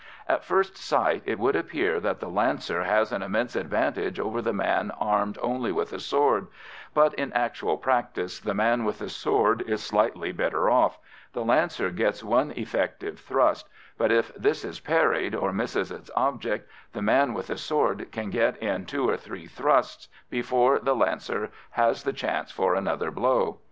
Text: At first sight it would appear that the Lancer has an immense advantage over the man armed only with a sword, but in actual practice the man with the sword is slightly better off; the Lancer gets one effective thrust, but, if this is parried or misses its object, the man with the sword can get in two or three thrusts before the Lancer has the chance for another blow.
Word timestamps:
At 0.27 0.43
first 0.43 0.77
sight 0.77 1.21
it 1.27 1.37
would 1.37 1.55
appear 1.55 1.99
that 1.99 2.19
the 2.19 2.27
Lancer 2.27 2.85
has 2.85 3.11
an 3.11 3.21
immense 3.21 3.55
advantage 3.55 4.19
over 4.19 4.41
the 4.41 4.51
man 4.51 4.89
armed 4.99 5.37
only 5.43 5.71
with 5.71 5.93
a 5.93 5.99
sword, 5.99 6.47
but 6.95 7.13
in 7.13 7.31
actual 7.33 7.77
practice 7.77 8.39
the 8.39 8.55
man 8.55 8.83
with 8.83 8.97
the 8.97 9.09
sword 9.09 9.61
is 9.67 9.83
slightly 9.83 10.31
better 10.31 10.71
off; 10.71 10.97
the 11.33 11.45
Lancer 11.45 11.91
gets 11.91 12.23
one 12.23 12.49
effective 12.53 13.19
thrust, 13.19 13.69
but, 13.95 14.11
if 14.11 14.33
this 14.33 14.65
is 14.65 14.79
parried 14.79 15.35
or 15.35 15.53
misses 15.53 15.91
its 15.91 16.09
object, 16.15 16.67
the 16.93 17.03
man 17.03 17.35
with 17.35 17.45
the 17.45 17.57
sword 17.59 18.11
can 18.11 18.31
get 18.31 18.57
in 18.57 18.87
two 18.87 19.07
or 19.07 19.17
three 19.17 19.45
thrusts 19.45 20.07
before 20.31 20.79
the 20.79 20.95
Lancer 20.95 21.51
has 21.69 22.01
the 22.01 22.11
chance 22.11 22.49
for 22.51 22.73
another 22.73 23.11
blow. 23.11 23.59